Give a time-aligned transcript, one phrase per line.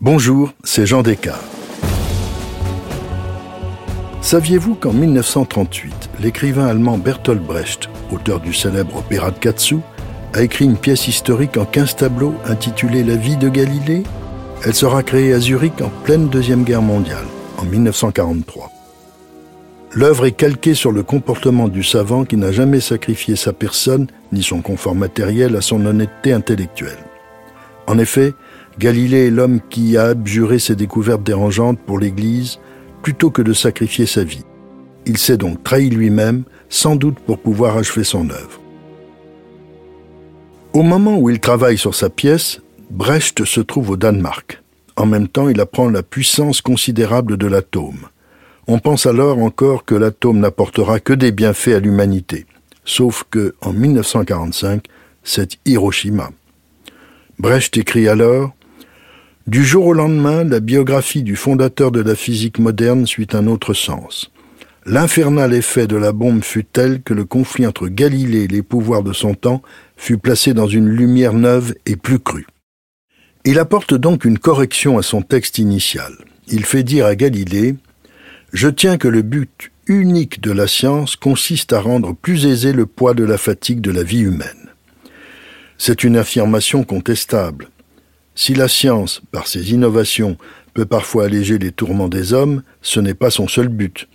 [0.00, 1.44] Bonjour, c'est Jean Descartes.
[4.20, 9.78] Saviez-vous qu'en 1938, l'écrivain allemand Bertolt Brecht, auteur du célèbre opéra de Katsu,
[10.34, 14.04] a écrit une pièce historique en 15 tableaux intitulée La vie de Galilée?
[14.64, 17.26] Elle sera créée à Zurich en pleine Deuxième Guerre mondiale,
[17.56, 18.70] en 1943.
[19.94, 24.44] L'œuvre est calquée sur le comportement du savant qui n'a jamais sacrifié sa personne ni
[24.44, 26.98] son confort matériel à son honnêteté intellectuelle.
[27.88, 28.34] En effet,
[28.78, 32.60] Galilée est l'homme qui a abjuré ses découvertes dérangeantes pour l'Église
[33.02, 34.44] plutôt que de sacrifier sa vie.
[35.04, 38.60] Il s'est donc trahi lui-même, sans doute pour pouvoir achever son œuvre.
[40.72, 42.60] Au moment où il travaille sur sa pièce,
[42.90, 44.62] Brecht se trouve au Danemark.
[44.96, 48.06] En même temps, il apprend la puissance considérable de l'atome.
[48.68, 52.46] On pense alors encore que l'atome n'apportera que des bienfaits à l'humanité.
[52.84, 54.84] Sauf que, en 1945,
[55.24, 56.30] c'est Hiroshima.
[57.38, 58.52] Brecht écrit alors
[59.48, 63.72] Du jour au lendemain, la biographie du fondateur de la physique moderne suit un autre
[63.72, 64.30] sens.
[64.84, 69.02] L'infernal effet de la bombe fut tel que le conflit entre Galilée et les pouvoirs
[69.02, 69.62] de son temps
[69.96, 72.46] fut placé dans une lumière neuve et plus crue.
[73.46, 76.12] Il apporte donc une correction à son texte initial.
[76.48, 77.74] Il fait dire à Galilée
[78.52, 82.84] je tiens que le but unique de la science consiste à rendre plus aisé le
[82.84, 84.68] poids de la fatigue de la vie humaine.
[85.78, 87.70] C'est une affirmation contestable.
[88.40, 90.36] Si la science, par ses innovations,
[90.72, 94.08] peut parfois alléger les tourments des hommes, ce n'est pas son seul but.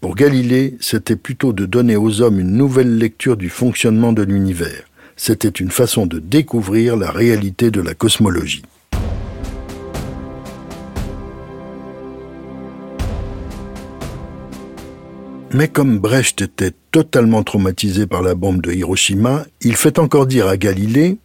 [0.00, 4.84] Pour Galilée, c'était plutôt de donner aux hommes une nouvelle lecture du fonctionnement de l'univers.
[5.16, 8.62] C'était une façon de découvrir la réalité de la cosmologie.
[15.52, 20.46] Mais comme Brecht était totalement traumatisé par la bombe de Hiroshima, il fait encore dire
[20.46, 21.18] à Galilée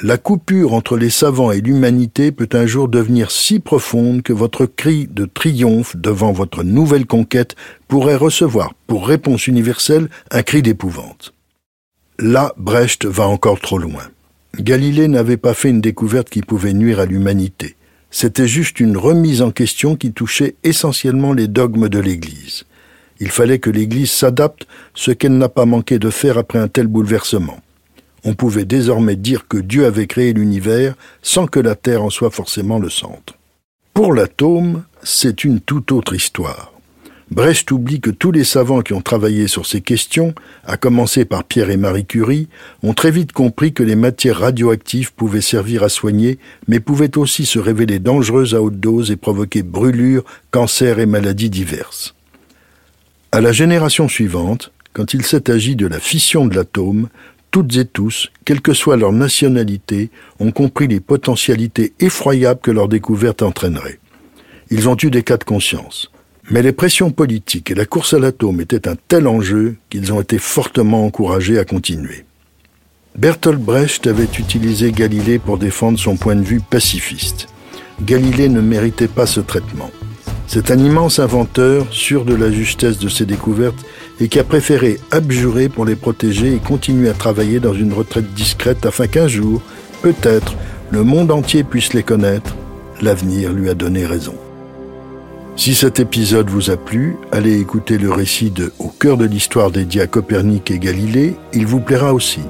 [0.00, 4.64] La coupure entre les savants et l'humanité peut un jour devenir si profonde que votre
[4.64, 7.56] cri de triomphe devant votre nouvelle conquête
[7.88, 11.34] pourrait recevoir pour réponse universelle un cri d'épouvante.
[12.18, 14.04] Là, Brecht va encore trop loin.
[14.58, 17.76] Galilée n'avait pas fait une découverte qui pouvait nuire à l'humanité.
[18.10, 22.64] C'était juste une remise en question qui touchait essentiellement les dogmes de l'Église.
[23.20, 26.86] Il fallait que l'Église s'adapte, ce qu'elle n'a pas manqué de faire après un tel
[26.86, 27.60] bouleversement.
[28.24, 32.30] On pouvait désormais dire que Dieu avait créé l'univers sans que la Terre en soit
[32.30, 33.34] forcément le centre.
[33.94, 36.72] Pour l'atome, c'est une toute autre histoire.
[37.32, 40.34] Brecht oublie que tous les savants qui ont travaillé sur ces questions,
[40.66, 42.48] à commencer par Pierre et Marie Curie,
[42.82, 46.38] ont très vite compris que les matières radioactives pouvaient servir à soigner,
[46.68, 51.48] mais pouvaient aussi se révéler dangereuses à haute dose et provoquer brûlures, cancers et maladies
[51.48, 52.14] diverses.
[53.32, 57.08] À la génération suivante, quand il s'est agi de la fission de l'atome,
[57.52, 62.88] toutes et tous, quelle que soit leur nationalité, ont compris les potentialités effroyables que leur
[62.88, 64.00] découverte entraînerait.
[64.70, 66.10] Ils ont eu des cas de conscience.
[66.50, 70.20] Mais les pressions politiques et la course à l'atome étaient un tel enjeu qu'ils ont
[70.20, 72.24] été fortement encouragés à continuer.
[73.16, 77.46] Bertolt Brecht avait utilisé Galilée pour défendre son point de vue pacifiste.
[78.00, 79.90] Galilée ne méritait pas ce traitement.
[80.46, 83.84] C'est un immense inventeur, sûr de la justesse de ses découvertes,
[84.20, 88.34] et qui a préféré abjurer pour les protéger et continuer à travailler dans une retraite
[88.34, 89.62] discrète afin qu'un jour,
[90.02, 90.54] peut-être,
[90.90, 92.54] le monde entier puisse les connaître.
[93.00, 94.34] L'avenir lui a donné raison.
[95.56, 99.70] Si cet épisode vous a plu, allez écouter le récit de Au cœur de l'histoire
[99.70, 102.40] dédié à Copernic et Galilée, il vous plaira aussi.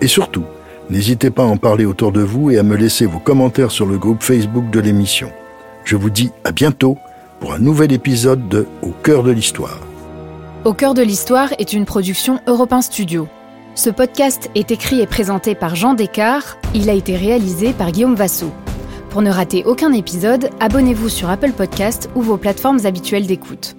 [0.00, 0.44] Et surtout,
[0.88, 3.86] n'hésitez pas à en parler autour de vous et à me laisser vos commentaires sur
[3.86, 5.30] le groupe Facebook de l'émission.
[5.84, 6.96] Je vous dis à bientôt
[7.40, 9.80] pour un nouvel épisode de Au cœur de l'histoire.
[10.64, 13.28] Au cœur de l'histoire est une production Europe Studio.
[13.74, 16.58] Ce podcast est écrit et présenté par Jean Descartes.
[16.74, 18.52] Il a été réalisé par Guillaume Vassot.
[19.10, 23.76] Pour ne rater aucun épisode, abonnez-vous sur Apple Podcast ou vos plateformes habituelles d'écoute.